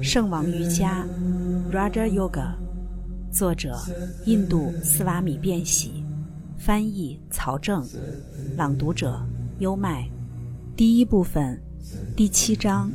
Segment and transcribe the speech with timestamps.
[0.00, 1.06] 圣王瑜伽
[1.70, 2.54] （Raja Yoga），
[3.30, 3.78] 作者
[4.24, 6.02] 印度斯瓦米·变喜，
[6.56, 7.86] 翻译曹正，
[8.56, 9.20] 朗读者
[9.58, 10.08] 优麦。
[10.74, 11.60] 第一部分，
[12.16, 12.90] 第七章：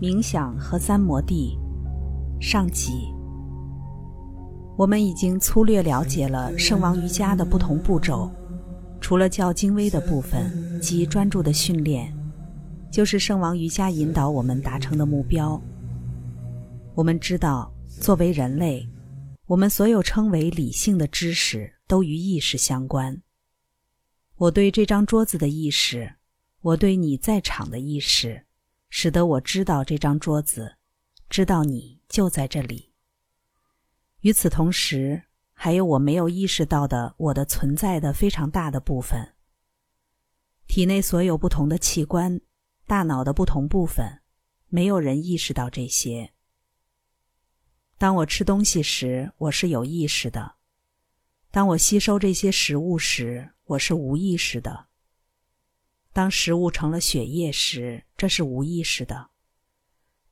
[0.00, 1.58] 冥想和三摩地
[2.40, 2.92] 上集。
[4.76, 8.30] 我们已经粗略了解了圣王瑜伽的不同步骤，
[9.00, 12.14] 除了较精微的部分及专注的训练，
[12.92, 15.60] 就是圣王瑜伽引导我们达成的目标。
[17.00, 18.86] 我们知道，作为人类，
[19.46, 23.22] 我们所有称为理性的知识都与意识相关。
[24.36, 26.16] 我对这张桌子的意识，
[26.60, 28.44] 我对你在场的意识，
[28.90, 30.76] 使得我知道这张桌子，
[31.30, 32.92] 知道你就在这里。
[34.20, 35.22] 与此同时，
[35.54, 39.26] 还有我没有意识到的我的存在的非常大的部分。
[40.66, 42.38] 体内所有不同的器官，
[42.86, 44.20] 大脑的不同部分，
[44.68, 46.34] 没有人意识到这些。
[48.00, 50.54] 当我吃东西时，我是有意识的；
[51.50, 54.86] 当我吸收这些食物时，我是无意识的；
[56.10, 59.28] 当食物成了血液时，这是无意识的；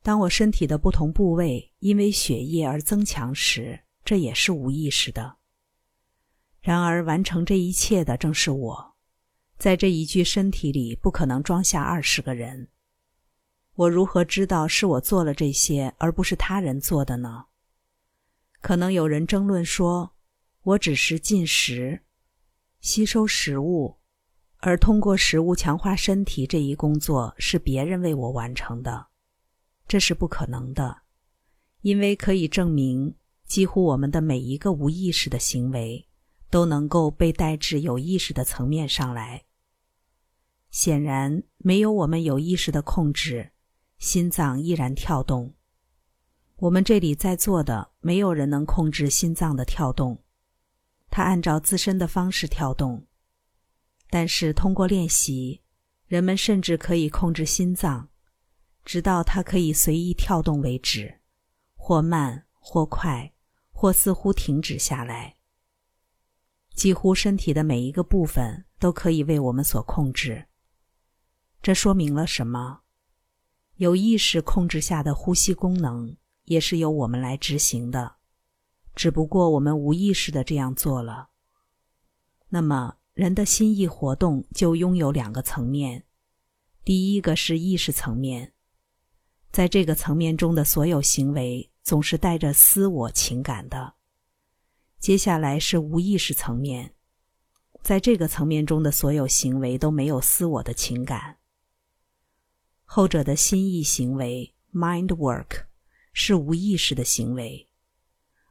[0.01, 5.37] 当我身体的不同部位因为血液而增强时，这也是无意识的。
[6.61, 8.95] 然而，完成这一切的正是我。
[9.59, 12.69] 在这一具身体里，不可能装下二十个人。
[13.75, 17.45] 我如何知道是我做了这些，而不是他人做的呢？
[18.61, 20.15] 可能有人争论说，
[20.63, 22.03] 我只是进食、
[22.81, 23.97] 吸收食物，
[24.57, 29.07] 而通过食物强化身体这一工作是别人为我完成的。
[29.87, 31.03] 这是不可能的，
[31.81, 33.15] 因为可以证明，
[33.45, 36.07] 几乎我们的每一个无意识的行为
[36.49, 39.45] 都能够被带至有意识的层面上来。
[40.69, 43.51] 显然，没有我们有意识的控制，
[43.97, 45.55] 心脏依然跳动。
[46.61, 50.21] 我们这里在座的没有人能控制心脏的跳动，
[51.09, 53.07] 它按照自身的方式跳动。
[54.09, 55.61] 但是通过练习，
[56.05, 58.09] 人们甚至可以控制心脏，
[58.83, 61.21] 直到它可以随意跳动为止，
[61.77, 63.31] 或慢或快，
[63.71, 65.37] 或似乎停止下来。
[66.75, 70.47] 几乎身体的每一个部分都可以为我们所控制。
[71.61, 72.81] 这说明了什么？
[73.77, 76.17] 有意识控制下的呼吸功能。
[76.49, 78.15] 也是由我们来执行的，
[78.95, 81.29] 只不过我们无意识的这样做了。
[82.49, 86.03] 那么，人的心意活动就拥有两个层面：
[86.83, 88.51] 第一个是意识层面，
[89.51, 93.93] 在这个层面中的所有行为总是带着私我情感的；
[94.97, 96.95] 接下来是无意识层面，
[97.83, 101.37] 在这个层面中的所有行为都没有私我的情感。
[102.85, 105.68] 后者的心意行为 （mind work）。
[106.13, 107.67] 是无意识的行为，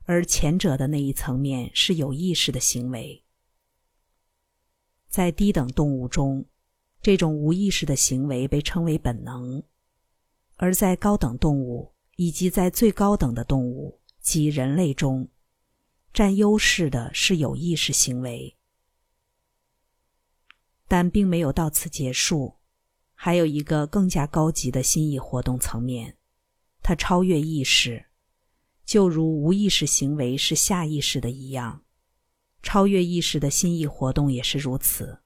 [0.05, 3.25] 而前者的那一层面是有意识的行为。
[5.09, 6.45] 在低等动物中，
[7.01, 9.63] 这种无意识的行为被称为本能；
[10.57, 15.29] 而在高等动物以及在最高等的动物及人类中，
[16.13, 18.55] 占优势的是有意识行为。
[20.87, 22.57] 但并没有到此结束，
[23.15, 26.18] 还有一个更加高级的心意活动层面。
[26.88, 28.06] 它超越意识，
[28.87, 31.84] 就如无意识行为是下意识的一样，
[32.62, 35.21] 超越意识的心意活动也是如此。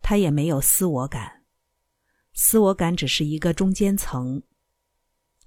[0.00, 1.42] 它也没有私我感，
[2.34, 4.40] 私我感只是一个中间层。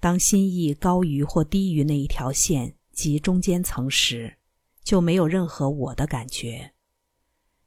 [0.01, 4.39] 当心意高于或低于那一条线及中间层时，
[4.83, 6.73] 就没有任何我的感觉。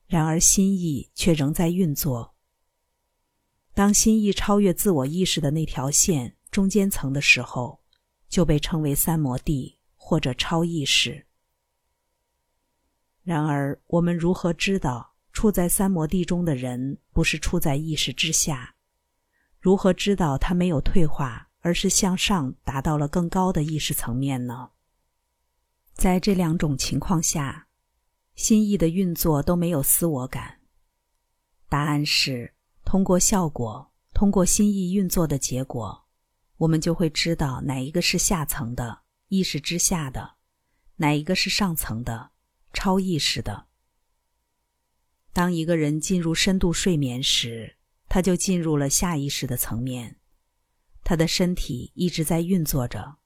[0.07, 2.35] 然而心意却仍在运作。
[3.73, 6.37] 当心意超越自我意识的那条线。
[6.53, 7.81] 中间层的时候，
[8.29, 11.27] 就被称为三摩地或者超意识。
[13.25, 18.75] 然而，我们如何知道处在三摩地中的人不是处在意识之下？
[19.59, 24.71] 如何知道他没有退化，而是向上达到了更高的意识层面呢？
[25.95, 27.69] 在这两种情况下，
[28.35, 30.61] 心意的运作都没有私我感。
[31.69, 32.53] 答案是：
[32.85, 36.02] 通过效果，通过心意运作的结果。
[36.63, 40.37] 我们就会知道哪一个是下层的意识之下的，
[40.95, 42.31] 哪一个是上层的
[42.73, 43.67] 超意识的。
[45.33, 47.79] 当一个人进入深度睡眠时，
[48.09, 50.21] 他就进入了下意识的层面，
[51.03, 53.17] 他的身体一直在运作着，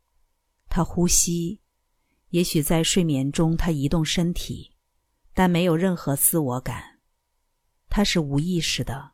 [0.71, 1.61] 他呼吸，
[2.31, 4.73] 也许在睡眠中他移动身体，
[5.35, 7.01] 但没有任何自我感，
[7.91, 9.13] 他是无意识的。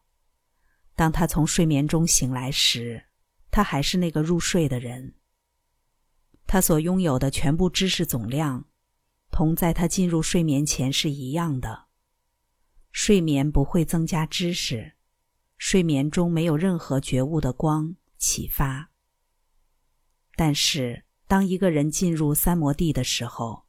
[0.94, 3.06] 当他从睡眠中醒来时。
[3.52, 5.14] 他还是那个入睡的人，
[6.46, 8.64] 他所拥有的全部知识总量，
[9.30, 11.84] 同在他进入睡眠前是一样的。
[12.92, 14.94] 睡眠不会增加知识，
[15.58, 18.90] 睡眠中没有任何觉悟的光启发。
[20.34, 23.66] 但是，当一个人进入三摩地的时候，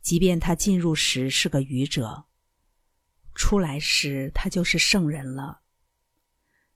[0.00, 2.26] 即便他进入时是个愚者，
[3.34, 5.62] 出来时他就是圣人了。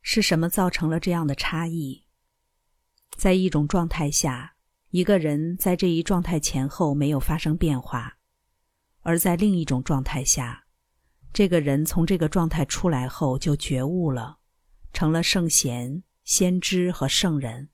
[0.02, 2.04] 是什么造成了这样的差异？
[3.16, 4.54] 在一种状态下，
[4.90, 8.16] 一个人在这一状态前后没有发生变化；
[9.00, 10.66] 而在另一种状态下，
[11.32, 14.38] 这个人从这个状态出来后就觉悟了，
[14.92, 17.70] 成了圣贤、先知和圣人。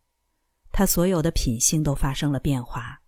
[0.72, 3.02] 他所有的品性都发生了变化，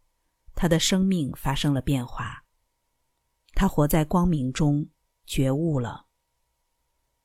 [0.54, 2.44] 他的生命发生了变化。
[3.54, 4.88] 他活在光明中，
[5.24, 6.06] 觉悟了。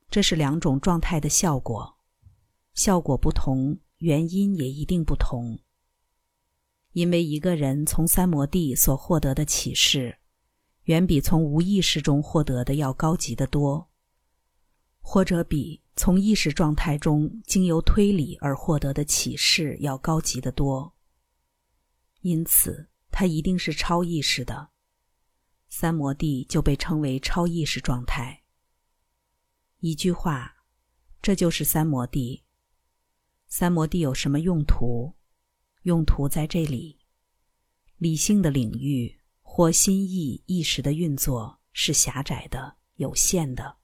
[0.10, 1.98] 这是两种状态的效果，
[2.74, 5.58] 效果不同，原因也一定不同。
[6.92, 10.20] 因为一个人从三摩地所获得的启示，
[10.84, 13.90] 远比从无意识中获得的要高级得多，
[15.00, 15.82] 或者比。
[15.94, 20.96] 从意识状态中经由推理而获得的启示要高级得多，
[22.22, 24.70] 因此它一定是超意识的。
[25.68, 28.42] 三摩地就被称为超意识状态。
[29.80, 30.56] 一句话，
[31.22, 32.42] 这就是三摩地。
[33.54, 35.14] 三摩地有什么用途？
[35.82, 37.00] 用途在这里：
[37.98, 43.76] 理性的领域或心意意识的运作是狭窄的、有限的。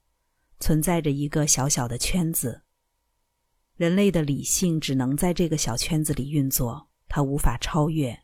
[0.62, 2.64] 存在着一个小小的圈子，
[3.76, 8.18] 人类的理性只能在这个小圈子里运作，它无法超越。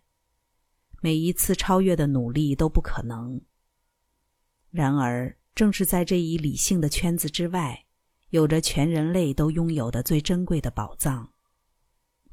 [1.02, 3.42] 每一次超越的努力都不可能。
[4.70, 7.86] 然而，正是在这一理性的圈子之外，
[8.30, 11.32] 有着全人类都拥有的最珍贵的宝藏——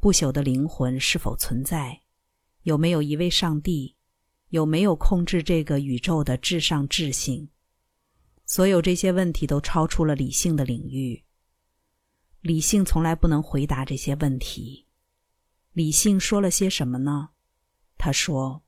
[0.01, 2.01] 不朽的灵魂是否存在？
[2.63, 3.97] 有没有一位上帝？
[4.49, 7.49] 有没有控制这个宇宙的至上智性？
[8.47, 11.23] 所有这些问题都超出了理性的领域。
[12.41, 14.87] 理性从来不能回答这些问题。
[15.73, 17.29] 理性说了些什么呢？
[17.99, 18.65] 他说：“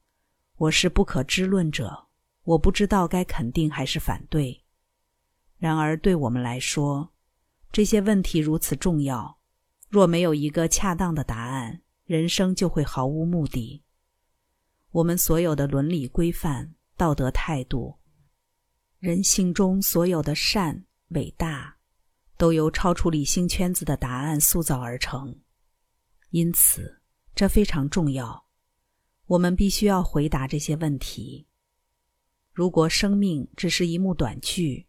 [0.57, 2.09] 我是不可知论者，
[2.45, 4.63] 我不知道该肯定还是反对。”
[5.57, 7.13] 然而，对我们来说，
[7.73, 9.39] 这些问题如此重要，
[9.93, 13.83] 若没有一个恰当的答案，人生就会毫无目的。
[14.91, 17.99] 我们所有的伦理规范、道德态度。
[19.01, 21.77] 人性中所有的善、伟大，
[22.39, 25.39] 都由超出理性圈子的答案塑造而成。
[26.31, 27.03] 因此，
[27.35, 28.47] 这非常重要。
[29.27, 31.47] 我们必须要回答这些问题。
[32.51, 34.87] 如果生命只是一幕短剧，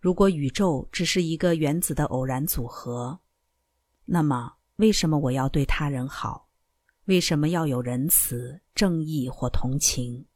[0.00, 3.20] 如果宇宙只是一个原子的偶然组合，
[4.04, 6.48] 那么为什么我要对他人好？
[7.06, 10.26] 为什么要有仁慈、正义或同情？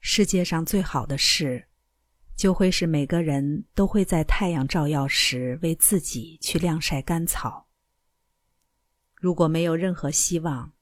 [0.00, 1.68] 世界上最好的事。
[2.36, 7.68] 就会是每个人都会在太阳照耀时为自己去晾晒干草。
[9.14, 10.72] 如果没有任何希望，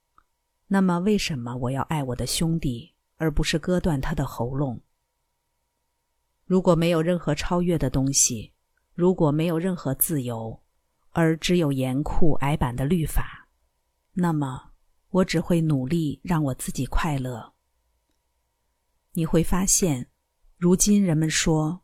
[0.66, 4.80] 那么为什么我要爱我的兄弟，而不是割断他的喉咙？
[6.46, 8.54] 如果没有任何超越的东西，
[8.94, 10.61] 如果没有任何自由，
[11.12, 13.48] 而只有严酷矮板的律法，
[14.12, 14.72] 那么
[15.08, 17.54] 我只会努力让我自己快乐。
[19.12, 20.08] 你会发现。
[20.58, 21.82] 如今人们说，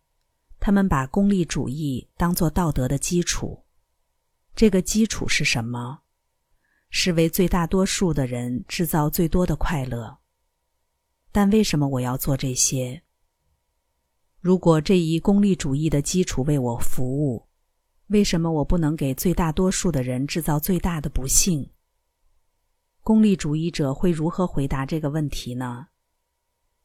[0.60, 3.64] 他们把功利主义当作道德的基础。
[4.54, 6.02] 这个基础是什么？
[6.88, 10.18] 是为最大多数的人制造最多的快乐。
[11.32, 13.02] 但为什么我要做这些？
[14.38, 17.47] 如果这一功利主义的基础为我服务，
[18.08, 21.70] 为什么我不能给最大多数的人制造最大的不幸？
[23.02, 25.88] 功利主义者会如何回答这个问题呢？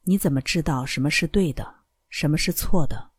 [0.03, 1.75] 你怎么知道什么是对的？
[2.09, 3.11] 什么是错的？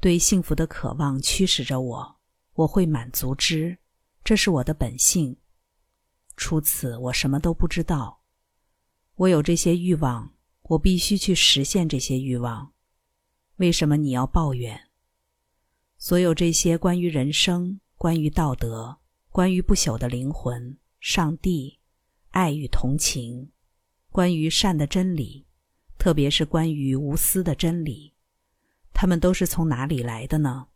[0.00, 2.16] 对幸福的渴望驱使着我，
[2.54, 3.76] 我会满足之，
[4.24, 5.36] 这是我的本性。
[6.34, 8.22] 除此，我什么都不知道。
[9.16, 12.72] 我有这些欲望，我必须去实现这些欲望。
[13.56, 14.88] 为什么你要抱怨？
[16.04, 18.98] 所有这些关于人生、关于道德、
[19.30, 21.78] 关于不朽的灵魂、上帝、
[22.30, 23.52] 爱与同情、
[24.10, 25.46] 关于善的真理。
[25.98, 28.14] 特别是关于无私的真理，
[28.92, 30.66] 他们都是从哪里来的呢？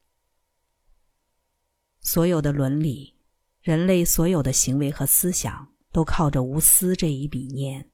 [1.99, 3.17] 所有的伦理，
[3.61, 7.91] 人类所有的行为和思想，都靠着无私这一理念。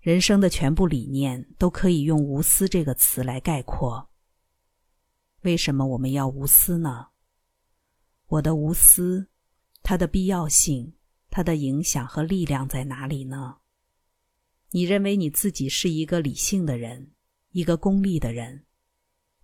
[0.00, 4.10] 人生的全部理念都可以用“无私”这个词来概括。
[5.44, 7.08] 为什么我们要无私呢？
[8.28, 9.28] 我的无私，
[9.82, 10.94] 它的必要性，
[11.28, 13.58] 它的影响和力量在哪里呢？
[14.70, 17.12] 你认为你自己是一个理性的人，
[17.50, 18.64] 一个功利的人，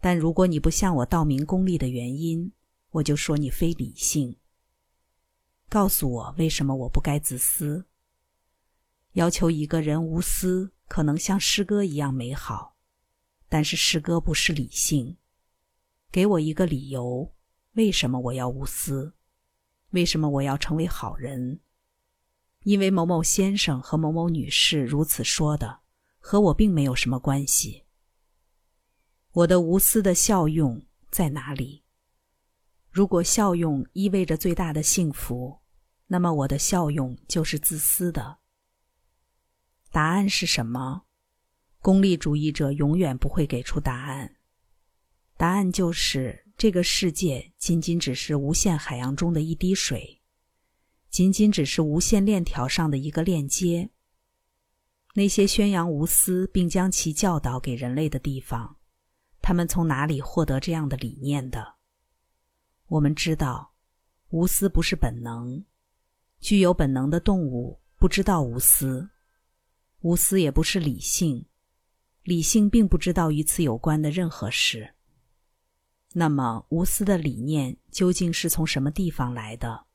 [0.01, 2.51] 但如果你不向我道明功利的原因，
[2.93, 4.35] 我就说你非理性。
[5.69, 7.85] 告诉我为什么我不该自私？
[9.13, 12.75] 要求一个人无私，可能像诗歌一样美好，
[13.51, 15.19] 但是诗歌不是理性。
[16.13, 17.33] 给我一个理由，
[17.73, 19.15] 为什么我要无私？
[19.91, 21.61] 为什么我要成为好人？
[22.65, 25.81] 因为某某先生和某某女士如此说的，
[26.19, 27.85] 和我并没有什么关系。
[29.33, 31.85] 我的无私的效用在哪里？
[32.91, 35.61] 如果效用意味着最大的幸福，
[36.09, 38.39] 那么我的效用就是自私的。
[39.93, 41.03] 答案是什么？
[41.81, 44.40] 功利主义者永远不会给出答案。
[45.41, 50.21] 答案就是这个世界仅仅只是无限海洋中的一滴水。
[51.09, 53.89] 仅仅只是无限链条上的一个链接。
[55.15, 58.77] 那些宣扬无私并将其教导给人类的地方，
[59.41, 61.77] 他们从哪里获得这样的理念的？
[62.89, 63.73] 我们知道，
[64.29, 65.65] 无私不是本能，
[66.39, 69.09] 具有本能的动物不知道无私，
[70.01, 71.47] 无私也不是理性，
[72.25, 74.97] 理性并不知道与此有关的任何事。
[76.13, 79.87] 那么，无私的理念究竟是从什么地方来的？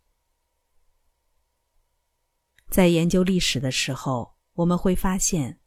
[2.69, 5.59] 在研究历史的时候，我们会发现，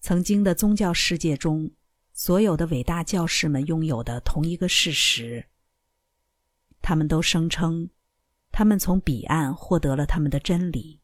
[0.00, 1.72] 曾经的宗教世界中，
[2.12, 5.48] 所有的伟大教士们拥有的同一个事实：
[6.80, 7.90] 他们都声称，
[8.52, 11.00] 他们从彼岸获得了他们的真理，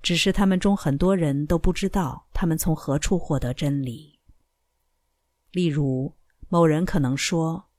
[0.00, 4.20] 只是他们中很多人都不知道他们从何处获得真理。
[5.50, 6.16] 例如，
[6.48, 7.70] 某人可能说，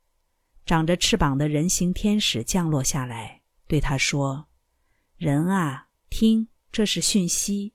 [0.65, 4.47] 长着翅膀的人形天使降落下来，对他说
[5.17, 7.73] ：“人啊，听。”这是讯息。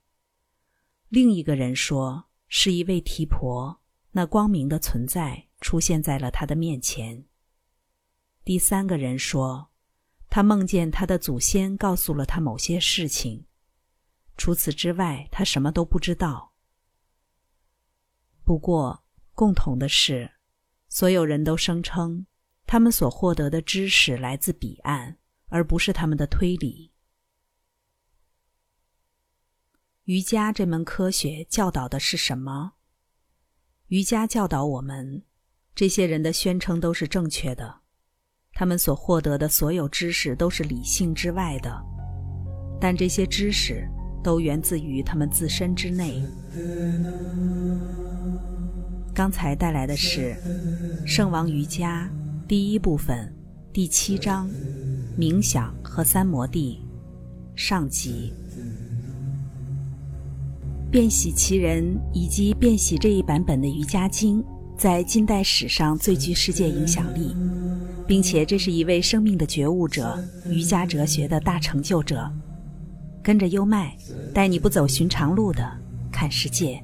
[1.08, 3.80] 另一个人说，是一位提婆，
[4.10, 7.24] 那光明的存在出现在了他的面前。
[8.44, 9.70] 第三个人说，
[10.28, 13.46] 他梦见他的祖先告诉了他某些事情，
[14.36, 16.52] 除此之外，他什么都不知道。
[18.44, 20.30] 不过，共同的是，
[20.90, 22.26] 所有人都声称，
[22.72, 25.16] 他们所获得的知识来自彼岸，
[25.48, 26.92] 而不是他们的推理。
[30.04, 32.74] 瑜伽这门科学教导的是什么？
[33.88, 35.24] 瑜伽教导我们，
[35.74, 37.80] 这些人的宣称都是正确的，
[38.52, 41.76] 他们所获得的所有知识都是理性之外的，
[42.80, 43.84] 但这些知识
[44.22, 46.22] 都源自于他们自身之内。
[49.12, 50.36] 刚才带来的是
[51.04, 52.08] 《圣王瑜伽》
[52.50, 53.32] 第一部分
[53.72, 54.50] 第七章：
[55.16, 56.80] 冥想和三摩地
[57.54, 58.32] 上集。
[60.90, 64.42] 变喜其人以及变喜这一版本的《瑜伽经》
[64.76, 67.36] 在近代史上最具世界影响力，
[68.04, 72.28] 并且这是一位生命的觉悟者、瑜伽哲学的大成就者。
[73.22, 73.96] 跟着优麦，
[74.34, 75.64] 带你不走寻常路的
[76.10, 76.82] 看世界。